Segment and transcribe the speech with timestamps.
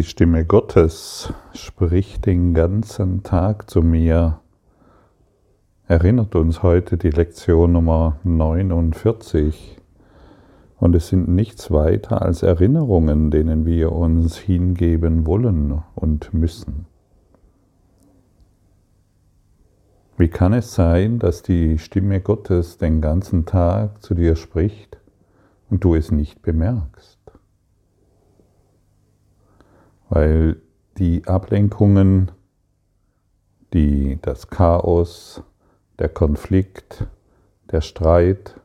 [0.00, 4.40] Die Stimme Gottes spricht den ganzen Tag zu mir.
[5.86, 9.76] Erinnert uns heute die Lektion Nummer 49.
[10.78, 16.86] Und es sind nichts weiter als Erinnerungen, denen wir uns hingeben wollen und müssen.
[20.16, 24.98] Wie kann es sein, dass die Stimme Gottes den ganzen Tag zu dir spricht
[25.68, 27.09] und du es nicht bemerkst?
[30.10, 30.60] Weil
[30.98, 32.32] die Ablenkungen,
[33.72, 35.42] die, das Chaos,
[35.98, 37.06] der Konflikt,
[37.70, 38.60] der Streit,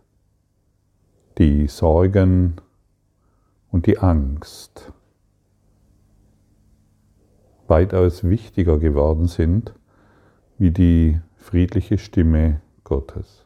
[1.37, 2.55] die Sorgen
[3.71, 4.91] und die Angst
[7.67, 9.73] weitaus wichtiger geworden sind
[10.57, 13.43] wie die friedliche Stimme Gottes.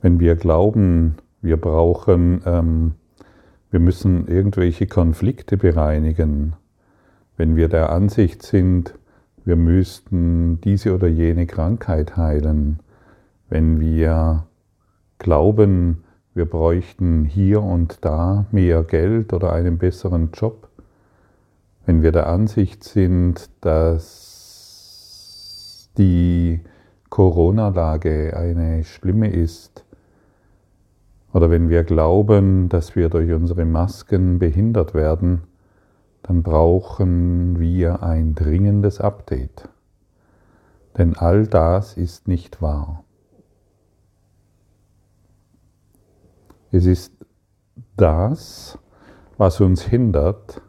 [0.00, 2.92] Wenn wir glauben, wir brauchen, ähm,
[3.70, 6.54] wir müssen irgendwelche Konflikte bereinigen.
[7.36, 8.94] Wenn wir der Ansicht sind,
[9.44, 12.80] wir müssten diese oder jene Krankheit heilen.
[13.48, 14.46] Wenn wir
[15.18, 20.68] glauben, wir bräuchten hier und da mehr Geld oder einen besseren Job.
[21.86, 24.28] Wenn wir der Ansicht sind, dass
[25.96, 26.60] die
[27.08, 29.84] Corona-Lage eine schlimme ist,
[31.38, 35.42] oder wenn wir glauben, dass wir durch unsere Masken behindert werden,
[36.24, 39.68] dann brauchen wir ein dringendes Update.
[40.96, 43.04] Denn all das ist nicht wahr.
[46.72, 47.14] Es ist
[47.96, 48.76] das,
[49.36, 50.60] was uns hindert,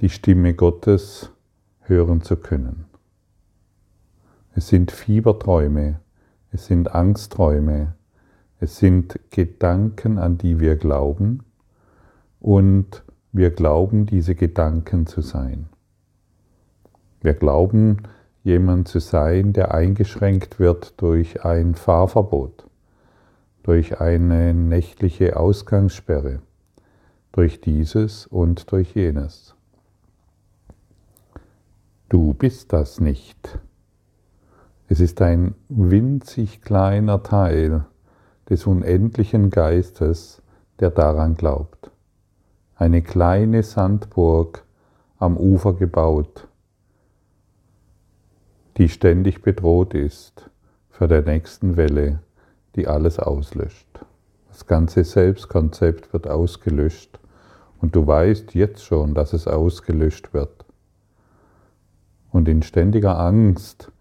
[0.00, 1.30] die Stimme Gottes
[1.82, 2.86] hören zu können.
[4.56, 6.00] Es sind Fieberträume,
[6.50, 7.94] es sind Angstträume,
[8.64, 11.44] es sind Gedanken, an die wir glauben
[12.40, 15.66] und wir glauben, diese Gedanken zu sein.
[17.20, 17.98] Wir glauben,
[18.42, 22.66] jemand zu sein, der eingeschränkt wird durch ein Fahrverbot,
[23.62, 26.40] durch eine nächtliche Ausgangssperre,
[27.32, 29.54] durch dieses und durch jenes.
[32.08, 33.58] Du bist das nicht.
[34.88, 37.84] Es ist ein winzig kleiner Teil
[38.48, 40.42] des unendlichen Geistes,
[40.80, 41.90] der daran glaubt.
[42.76, 44.64] Eine kleine Sandburg
[45.18, 46.48] am Ufer gebaut,
[48.76, 50.50] die ständig bedroht ist
[50.90, 52.20] für der nächsten Welle,
[52.74, 53.86] die alles auslöscht.
[54.48, 57.18] Das ganze Selbstkonzept wird ausgelöscht
[57.80, 60.64] und du weißt jetzt schon, dass es ausgelöscht wird.
[62.30, 63.92] Und in ständiger Angst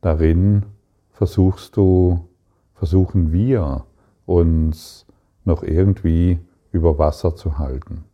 [0.00, 0.64] darin
[1.12, 2.28] versuchst du
[2.76, 3.84] versuchen wir
[4.26, 5.06] uns
[5.44, 6.38] noch irgendwie
[6.72, 8.04] über Wasser zu halten.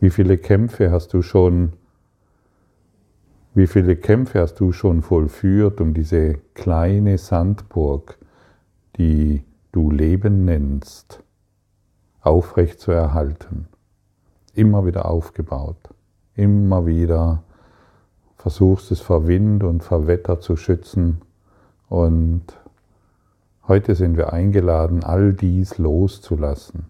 [0.00, 1.74] Wie viele Kämpfe hast du schon,
[3.54, 8.18] wie viele Kämpfe hast du schon vollführt, um diese kleine Sandburg,
[8.96, 11.22] die du Leben nennst,
[12.20, 13.68] aufrecht zu erhalten?
[14.54, 15.94] Immer wieder aufgebaut,
[16.34, 17.44] immer wieder
[18.36, 21.20] versuchst es vor Wind und vor Wetter zu schützen
[21.88, 22.42] und
[23.68, 26.86] Heute sind wir eingeladen, all dies loszulassen,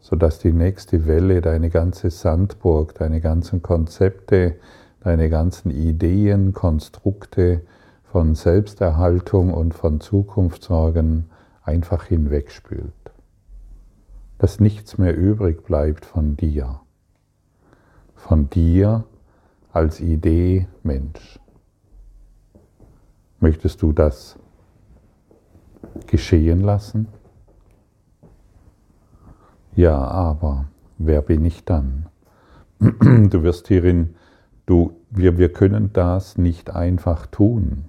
[0.00, 4.56] sodass die nächste Welle deine ganze Sandburg, deine ganzen Konzepte,
[5.00, 7.60] deine ganzen Ideen, Konstrukte
[8.04, 11.26] von Selbsterhaltung und von Zukunftssorgen
[11.62, 12.94] einfach hinwegspült.
[14.38, 16.80] Dass nichts mehr übrig bleibt von dir.
[18.14, 19.04] Von dir
[19.74, 21.38] als Idee Mensch.
[23.40, 24.38] Möchtest du das
[26.06, 27.08] geschehen lassen?
[29.74, 30.66] Ja, aber
[30.98, 32.06] wer bin ich dann?
[32.80, 34.14] Du wirst hierin,
[34.66, 37.84] du, wir, wir können das nicht einfach tun.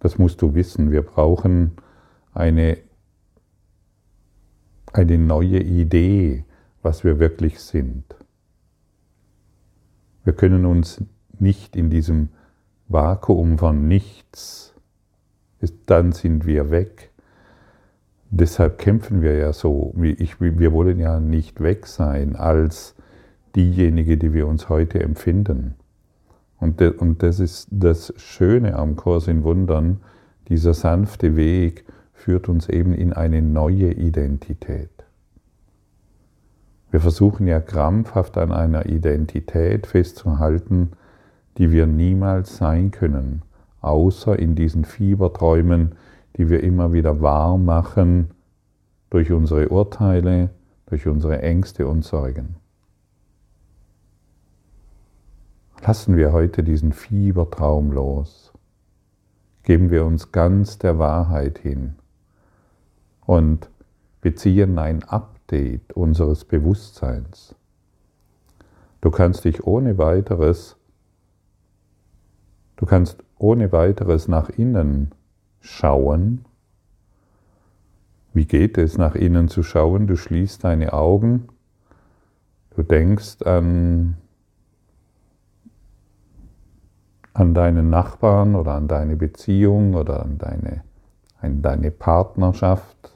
[0.00, 0.92] Das musst du wissen.
[0.92, 1.72] Wir brauchen
[2.32, 2.78] eine,
[4.92, 6.44] eine neue Idee,
[6.82, 8.04] was wir wirklich sind.
[10.24, 11.02] Wir können uns
[11.38, 12.28] nicht in diesem
[12.88, 14.75] Vakuum von nichts
[15.86, 17.10] dann sind wir weg.
[18.30, 19.92] Deshalb kämpfen wir ja so.
[19.94, 22.94] wir wollen ja nicht weg sein als
[23.54, 25.74] diejenige, die wir uns heute empfinden.
[26.58, 26.80] Und,
[27.22, 30.00] das ist das Schöne am Kurs in Wundern.
[30.48, 34.90] Dieser sanfte Weg führt uns eben in eine neue Identität.
[36.90, 40.92] Wir versuchen ja krampfhaft an einer Identität festzuhalten,
[41.58, 43.42] die wir niemals sein können
[43.86, 45.94] außer in diesen Fieberträumen,
[46.36, 48.30] die wir immer wieder wahr machen,
[49.10, 50.50] durch unsere Urteile,
[50.86, 52.56] durch unsere Ängste und Sorgen.
[55.86, 58.52] Lassen wir heute diesen Fiebertraum los.
[59.62, 61.94] Geben wir uns ganz der Wahrheit hin
[63.24, 63.70] und
[64.20, 67.54] beziehen ein Update unseres Bewusstseins.
[69.00, 70.76] Du kannst dich ohne weiteres,
[72.76, 75.12] du kannst ohne weiteres nach innen
[75.60, 76.44] schauen.
[78.32, 80.06] Wie geht es, nach innen zu schauen?
[80.06, 81.48] Du schließt deine Augen,
[82.74, 84.16] du denkst an,
[87.32, 90.82] an deinen Nachbarn oder an deine Beziehung oder an deine,
[91.40, 93.14] an deine Partnerschaft.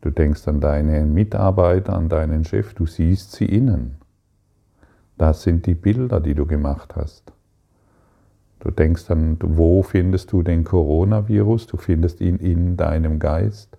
[0.00, 3.96] Du denkst an deine Mitarbeiter, an deinen Chef, du siehst sie innen.
[5.18, 7.32] Das sind die Bilder, die du gemacht hast.
[8.60, 11.66] Du denkst dann, wo findest du den Coronavirus?
[11.66, 13.78] Du findest ihn in deinem Geist.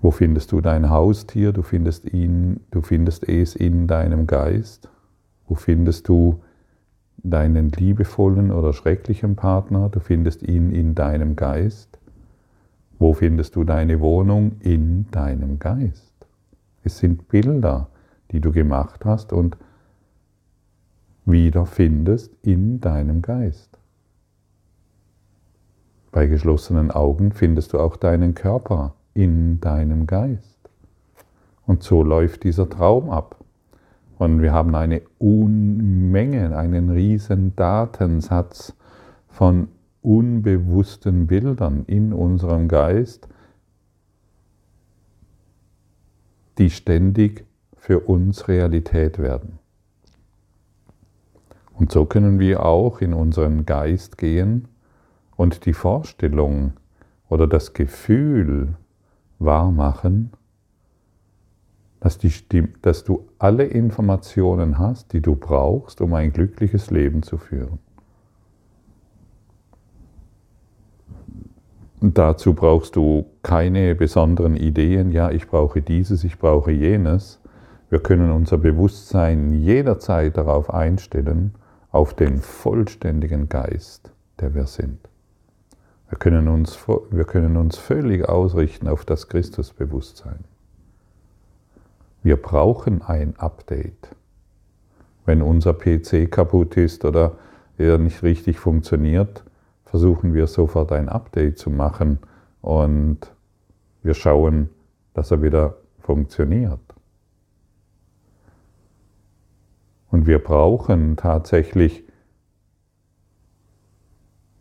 [0.00, 1.52] Wo findest du dein Haustier?
[1.52, 4.88] Du findest ihn, du findest es in deinem Geist.
[5.46, 6.42] Wo findest du
[7.18, 9.88] deinen liebevollen oder schrecklichen Partner?
[9.88, 12.00] Du findest ihn in deinem Geist.
[12.98, 14.56] Wo findest du deine Wohnung?
[14.58, 16.12] In deinem Geist.
[16.82, 17.88] Es sind Bilder,
[18.32, 19.56] die du gemacht hast und
[21.24, 23.78] wiederfindest in deinem Geist.
[26.10, 30.58] Bei geschlossenen Augen findest du auch deinen Körper in deinem Geist.
[31.66, 33.36] Und so läuft dieser Traum ab.
[34.18, 38.74] Und wir haben eine Unmenge, einen riesen Datensatz
[39.28, 39.68] von
[40.02, 43.28] unbewussten Bildern in unserem Geist,
[46.58, 47.46] die ständig
[47.76, 49.61] für uns Realität werden.
[51.82, 54.68] Und so können wir auch in unseren Geist gehen
[55.34, 56.74] und die Vorstellung
[57.28, 58.74] oder das Gefühl
[59.40, 60.30] wahrmachen,
[61.98, 62.32] dass, die,
[62.82, 67.80] dass du alle Informationen hast, die du brauchst, um ein glückliches Leben zu führen.
[72.00, 77.40] Dazu brauchst du keine besonderen Ideen, ja, ich brauche dieses, ich brauche jenes.
[77.90, 81.56] Wir können unser Bewusstsein jederzeit darauf einstellen,
[81.92, 84.10] auf den vollständigen Geist,
[84.40, 84.98] der wir sind.
[86.08, 86.78] Wir können uns,
[87.10, 90.44] wir können uns völlig ausrichten auf das Christusbewusstsein.
[92.22, 94.14] Wir brauchen ein Update.
[95.24, 97.32] Wenn unser PC kaputt ist oder
[97.78, 99.44] er nicht richtig funktioniert,
[99.84, 102.18] versuchen wir sofort ein Update zu machen
[102.60, 103.18] und
[104.02, 104.70] wir schauen,
[105.14, 106.80] dass er wieder funktioniert.
[110.12, 112.04] Und wir brauchen tatsächlich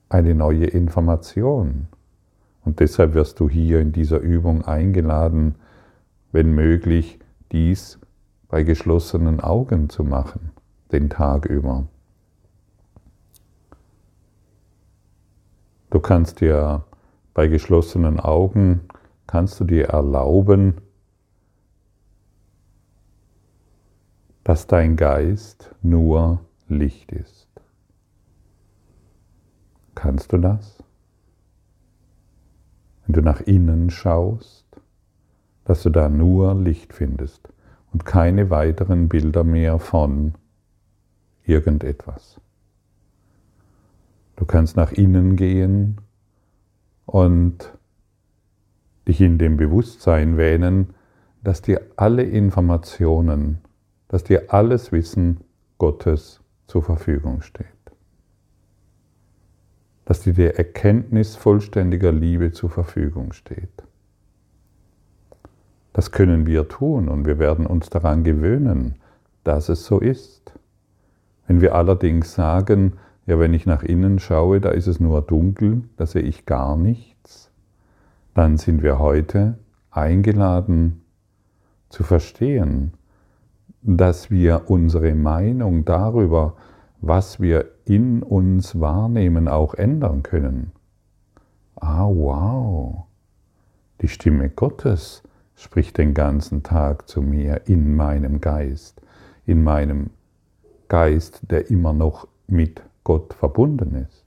[0.07, 1.87] eine neue Information.
[2.63, 5.55] Und deshalb wirst du hier in dieser Übung eingeladen,
[6.31, 7.19] wenn möglich,
[7.51, 7.99] dies
[8.47, 10.51] bei geschlossenen Augen zu machen,
[10.93, 11.85] den Tag über.
[15.89, 16.85] Du kannst dir
[17.33, 18.81] bei geschlossenen Augen,
[19.27, 20.75] kannst du dir erlauben,
[24.51, 27.47] dass dein Geist nur Licht ist.
[29.95, 30.83] Kannst du das?
[33.05, 34.65] Wenn du nach innen schaust,
[35.63, 37.47] dass du da nur Licht findest
[37.93, 40.33] und keine weiteren Bilder mehr von
[41.45, 42.41] irgendetwas.
[44.35, 46.01] Du kannst nach innen gehen
[47.05, 47.71] und
[49.07, 50.93] dich in dem Bewusstsein wähnen,
[51.41, 53.61] dass dir alle Informationen
[54.11, 55.39] dass dir alles Wissen
[55.77, 57.65] Gottes zur Verfügung steht.
[60.03, 63.85] Dass dir die Erkenntnis vollständiger Liebe zur Verfügung steht.
[65.93, 68.95] Das können wir tun und wir werden uns daran gewöhnen,
[69.45, 70.59] dass es so ist.
[71.47, 75.83] Wenn wir allerdings sagen, ja, wenn ich nach innen schaue, da ist es nur dunkel,
[75.95, 77.49] da sehe ich gar nichts,
[78.33, 79.57] dann sind wir heute
[79.89, 81.01] eingeladen
[81.87, 82.91] zu verstehen,
[83.81, 86.55] dass wir unsere Meinung darüber,
[87.01, 90.71] was wir in uns wahrnehmen, auch ändern können.
[91.75, 93.05] Ah, wow,
[94.01, 95.23] die Stimme Gottes
[95.55, 99.01] spricht den ganzen Tag zu mir in meinem Geist,
[99.45, 100.11] in meinem
[100.87, 104.25] Geist, der immer noch mit Gott verbunden ist.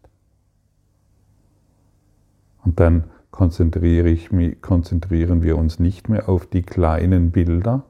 [2.65, 7.85] Und dann konzentrieren wir uns nicht mehr auf die kleinen Bilder,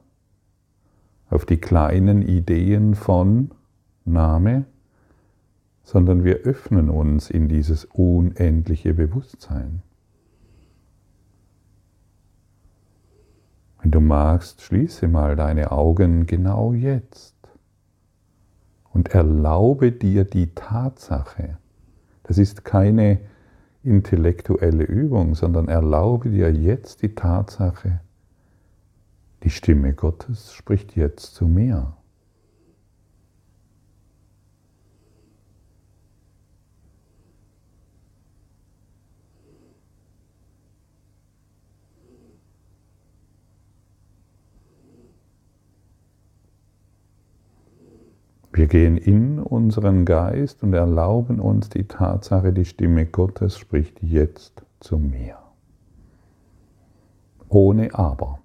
[1.29, 3.51] auf die kleinen Ideen von
[4.05, 4.65] Name,
[5.83, 9.81] sondern wir öffnen uns in dieses unendliche Bewusstsein.
[13.81, 17.35] Wenn du magst, schließe mal deine Augen genau jetzt
[18.91, 21.57] und erlaube dir die Tatsache,
[22.23, 23.19] das ist keine
[23.83, 27.99] intellektuelle Übung, sondern erlaube dir jetzt die Tatsache,
[29.45, 31.95] die Stimme Gottes spricht jetzt zu mir.
[48.51, 54.65] Wir gehen in unseren Geist und erlauben uns die Tatsache, die Stimme Gottes spricht jetzt
[54.79, 55.37] zu mir.
[57.47, 58.39] Ohne Aber.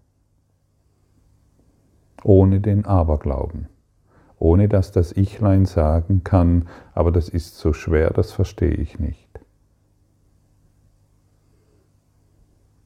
[2.23, 3.69] Ohne den Aberglauben.
[4.39, 9.29] Ohne dass das Ichlein sagen kann, aber das ist so schwer, das verstehe ich nicht.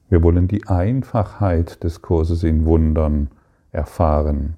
[0.09, 3.29] Wir wollen die Einfachheit des Kurses in Wundern
[3.71, 4.55] erfahren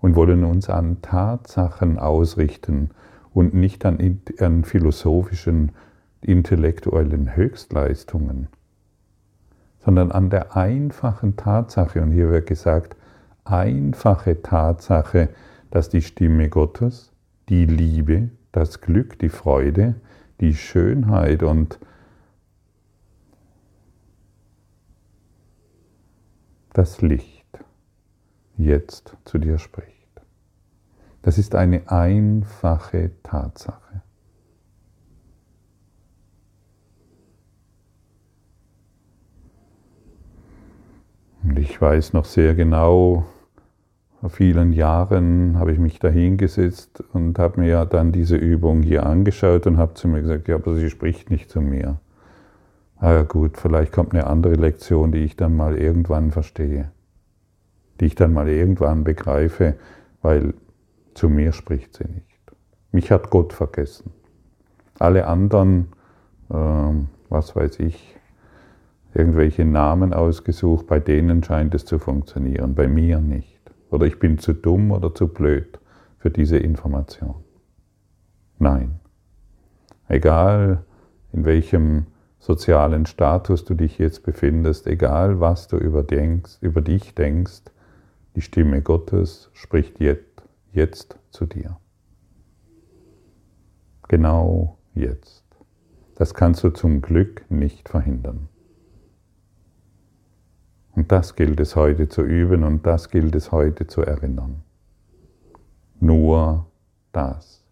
[0.00, 2.90] und wollen uns an Tatsachen ausrichten
[3.32, 5.72] und nicht an, an philosophischen,
[6.20, 8.48] intellektuellen Höchstleistungen,
[9.84, 12.96] sondern an der einfachen Tatsache, und hier wird gesagt,
[13.50, 15.30] einfache Tatsache,
[15.70, 17.12] dass die Stimme Gottes,
[17.48, 19.94] die Liebe, das Glück, die Freude,
[20.40, 21.78] die Schönheit und
[26.72, 27.46] das Licht
[28.56, 29.88] jetzt zu dir spricht.
[31.22, 34.02] Das ist eine einfache Tatsache.
[41.42, 43.26] Und ich weiß noch sehr genau,
[44.20, 49.06] vor vielen Jahren habe ich mich da hingesetzt und habe mir dann diese Übung hier
[49.06, 51.98] angeschaut und habe zu mir gesagt, ja, aber sie spricht nicht zu mir.
[52.96, 56.90] Ah ja gut, vielleicht kommt eine andere Lektion, die ich dann mal irgendwann verstehe
[58.00, 59.74] die ich dann mal irgendwann begreife,
[60.22, 60.54] weil
[61.14, 62.26] zu mir spricht sie nicht.
[62.92, 64.12] Mich hat Gott vergessen.
[64.98, 65.88] Alle anderen,
[66.50, 66.54] äh,
[67.28, 68.16] was weiß ich,
[69.14, 73.57] irgendwelche Namen ausgesucht, bei denen scheint es zu funktionieren, bei mir nicht.
[73.90, 75.78] Oder ich bin zu dumm oder zu blöd
[76.18, 77.36] für diese Information.
[78.58, 79.00] Nein.
[80.08, 80.84] Egal
[81.32, 82.06] in welchem
[82.38, 87.62] sozialen Status du dich jetzt befindest, egal was du über, denkst, über dich denkst,
[88.36, 90.42] die Stimme Gottes spricht jetzt,
[90.72, 91.78] jetzt zu dir.
[94.08, 95.44] Genau jetzt.
[96.14, 98.48] Das kannst du zum Glück nicht verhindern.
[100.98, 104.64] Und das gilt es heute zu üben und das gilt es heute zu erinnern.
[106.00, 106.66] Nur
[107.12, 107.62] das.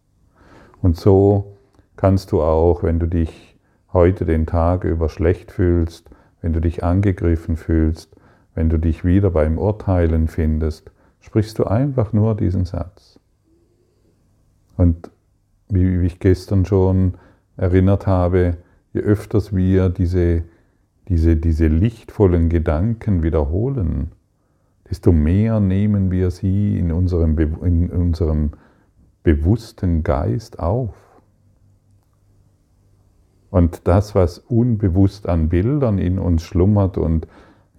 [0.81, 1.57] Und so
[1.97, 3.59] kannst du auch, wenn du dich
[3.93, 6.09] heute den Tag über schlecht fühlst,
[6.41, 8.15] wenn du dich angegriffen fühlst,
[8.55, 13.19] wenn du dich wieder beim Urteilen findest, sprichst du einfach nur diesen Satz.
[14.77, 15.11] Und
[15.69, 17.15] wie ich gestern schon
[17.57, 18.59] erinnert habe,
[18.93, 20.45] je öfters wir diese,
[21.09, 24.13] diese, diese lichtvollen Gedanken wiederholen,
[24.89, 28.53] desto mehr nehmen wir sie in unserem, in unserem
[29.23, 30.95] bewussten Geist auf.
[33.51, 37.27] Und das, was unbewusst an Bildern in uns schlummert und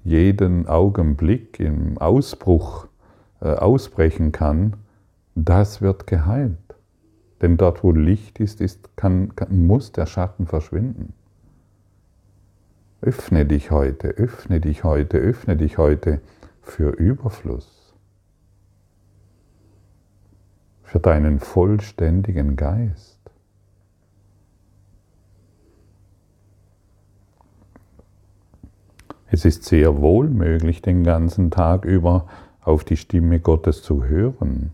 [0.04, 2.88] jeden Augenblick im Ausbruch
[3.42, 4.78] äh, ausbrechen kann,
[5.36, 6.58] das wird geheilt.
[7.42, 11.14] Denn dort, wo Licht ist, ist kann, kann, muss der Schatten verschwinden.
[13.02, 16.20] Öffne dich heute, öffne dich heute, öffne dich heute
[16.62, 17.94] für Überfluss,
[20.82, 23.18] für deinen vollständigen Geist.
[29.30, 32.28] Es ist sehr wohl möglich, den ganzen Tag über
[32.62, 34.72] auf die Stimme Gottes zu hören,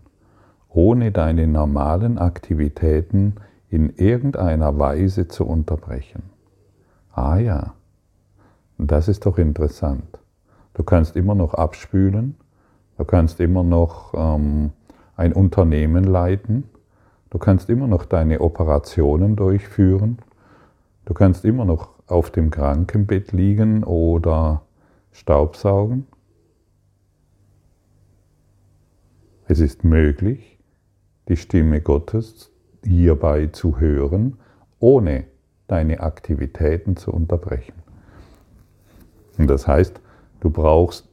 [0.70, 3.36] ohne deine normalen Aktivitäten
[3.70, 6.24] in irgendeiner Weise zu unterbrechen.
[7.12, 7.74] Ah ja,
[8.92, 10.20] das ist doch interessant.
[10.74, 12.36] Du kannst immer noch abspülen,
[12.98, 14.72] du kannst immer noch ähm,
[15.16, 16.63] ein Unternehmen leiten,
[17.30, 20.18] du kannst immer noch deine Operationen durchführen,
[21.06, 24.62] du kannst immer noch auf dem Krankenbett liegen oder
[25.12, 26.08] Staubsaugen.
[29.48, 30.58] Es ist möglich,
[31.28, 32.52] die Stimme Gottes
[32.84, 34.38] hierbei zu hören,
[34.80, 35.25] ohne
[35.68, 37.83] deine Aktivitäten zu unterbrechen.
[39.38, 40.00] Und das heißt,
[40.40, 41.10] du brauchst,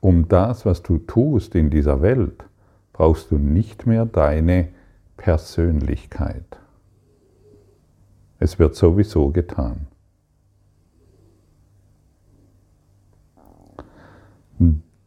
[0.00, 2.44] um das, was du tust in dieser Welt,
[2.92, 4.68] brauchst du nicht mehr deine
[5.16, 6.58] Persönlichkeit.
[8.38, 9.86] Es wird sowieso getan.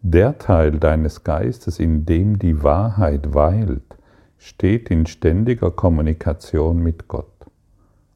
[0.05, 3.98] Der Teil deines Geistes, in dem die Wahrheit weilt,
[4.38, 7.48] steht in ständiger Kommunikation mit Gott,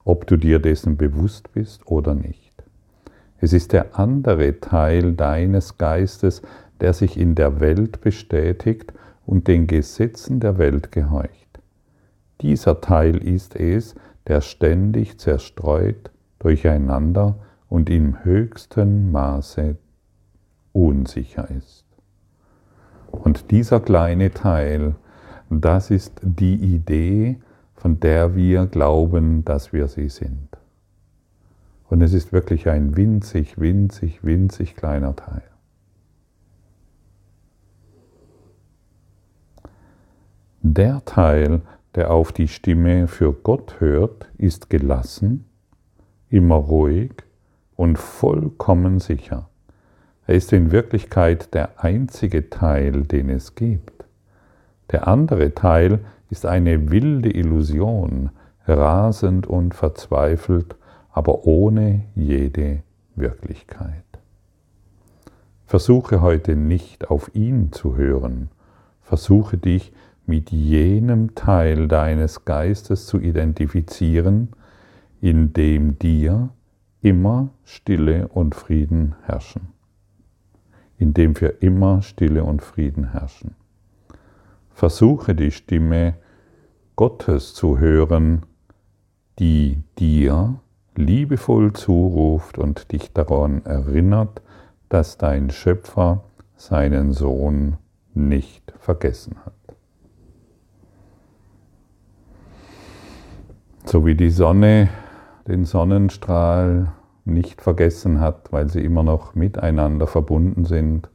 [0.03, 2.46] ob du dir dessen bewusst bist oder nicht.
[3.39, 6.41] Es ist der andere Teil deines Geistes,
[6.81, 8.93] der sich in der Welt bestätigt
[9.25, 11.59] und den Gesetzen der Welt gehorcht.
[12.41, 13.95] Dieser Teil ist es,
[14.27, 17.35] der ständig zerstreut, durcheinander
[17.69, 19.77] und im höchsten Maße
[20.73, 21.85] unsicher ist.
[23.11, 24.95] Und dieser kleine Teil,
[25.49, 27.39] das ist die Idee,
[27.75, 30.56] von der wir glauben, dass wir sie sind.
[31.89, 35.43] Und es ist wirklich ein winzig, winzig, winzig kleiner Teil.
[40.61, 41.61] Der Teil,
[41.95, 45.45] der auf die Stimme für Gott hört, ist gelassen,
[46.29, 47.13] immer ruhig
[47.77, 49.49] und vollkommen sicher.
[50.25, 54.03] Er ist in Wirklichkeit der einzige Teil, den es gibt.
[54.91, 58.31] Der andere Teil ist eine wilde Illusion,
[58.67, 60.75] rasend und verzweifelt,
[61.17, 62.83] aber ohne jede
[63.15, 64.03] Wirklichkeit.
[65.65, 68.49] Versuche heute nicht auf ihn zu hören,
[69.01, 69.91] versuche dich
[70.25, 74.49] mit jenem Teil deines Geistes zu identifizieren,
[75.19, 76.49] in dem dir
[77.01, 79.73] immer Stille und Frieden herrschen
[80.97, 83.55] in dem für immer Stille und Frieden herrschen.
[84.71, 86.15] Versuche die Stimme
[86.95, 88.45] Gottes zu hören,
[89.39, 90.59] die dir
[90.97, 94.41] liebevoll zuruft und dich daran erinnert,
[94.89, 96.23] dass dein Schöpfer
[96.55, 97.77] seinen Sohn
[98.13, 99.53] nicht vergessen hat.
[103.85, 104.89] So wie die Sonne
[105.47, 106.91] den Sonnenstrahl
[107.25, 111.09] nicht vergessen hat, weil sie immer noch miteinander verbunden sind,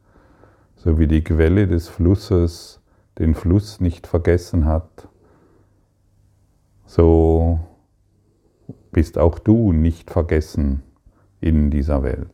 [0.76, 2.80] so wie die Quelle des Flusses
[3.18, 5.08] den Fluss nicht vergessen hat,
[6.86, 7.60] so
[8.92, 10.82] bist auch du nicht vergessen
[11.40, 12.28] in dieser Welt.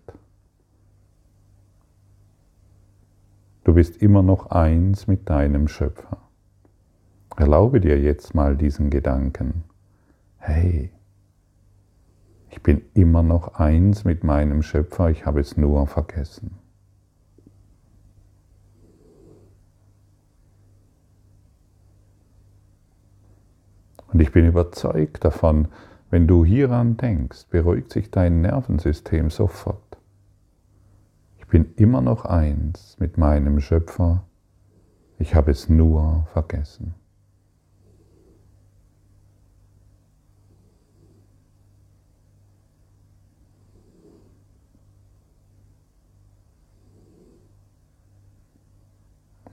[3.64, 6.18] Du bist immer noch eins mit deinem Schöpfer.
[7.36, 9.62] Erlaube dir jetzt mal diesen Gedanken.
[10.38, 10.90] Hey,
[12.50, 16.58] ich bin immer noch eins mit meinem Schöpfer, ich habe es nur vergessen.
[24.12, 25.68] Und ich bin überzeugt davon,
[26.10, 29.98] wenn du hieran denkst, beruhigt sich dein Nervensystem sofort.
[31.38, 34.24] Ich bin immer noch eins mit meinem Schöpfer,
[35.18, 36.94] ich habe es nur vergessen.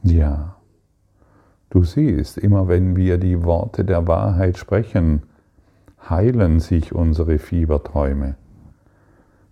[0.04, 0.58] Ja,
[1.72, 5.24] du siehst, immer wenn wir die Worte der Wahrheit sprechen,
[6.10, 8.36] heilen sich unsere Fieberträume.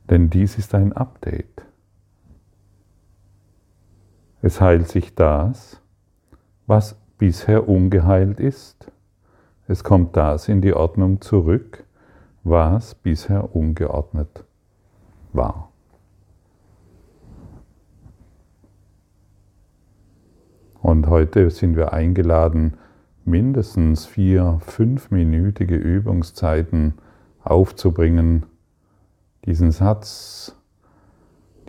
[0.10, 1.63] Denn dies ist ein Update.
[4.42, 5.82] Es heilt sich das,
[6.68, 8.92] was bisher ungeheilt ist.
[9.68, 11.86] Es kommt das in die Ordnung zurück,
[12.44, 14.44] was bisher ungeordnet
[15.32, 15.70] war.
[20.82, 22.78] Und heute sind wir eingeladen,
[23.26, 26.96] mindestens vier fünfminütige Übungszeiten
[27.44, 28.46] aufzubringen.
[29.46, 30.56] Diesen Satz,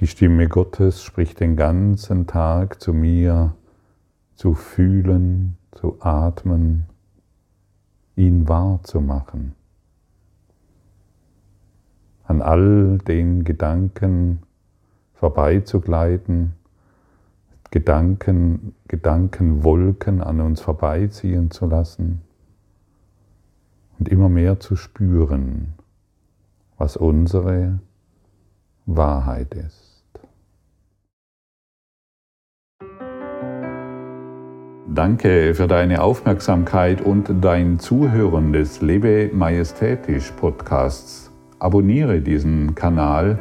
[0.01, 3.55] die Stimme Gottes spricht den ganzen Tag zu mir,
[4.35, 6.87] zu fühlen, zu atmen,
[8.17, 9.55] ihn wahrzumachen.
[12.25, 14.40] An all den Gedanken
[15.14, 16.55] vorbeizugleiten,
[17.74, 22.22] Gedanken, Gedankenwolken an uns vorbeiziehen zu lassen
[23.98, 25.74] und immer mehr zu spüren,
[26.78, 27.80] was unsere
[28.87, 30.04] Wahrheit ist.
[34.88, 41.32] Danke für deine Aufmerksamkeit und dein Zuhören des Lebe Majestätisch Podcasts.
[41.58, 43.40] Abonniere diesen Kanal